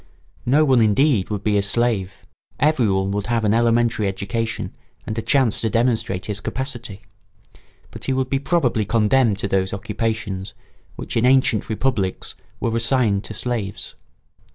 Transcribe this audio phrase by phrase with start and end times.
[0.47, 2.25] No one, indeed, would be a slave,
[2.59, 4.73] everyone would have an elementary education
[5.05, 7.01] and a chance to demonstrate his capacity;
[7.91, 10.55] but he would be probably condemned to those occupations
[10.95, 13.93] which in ancient republics were assigned to slaves.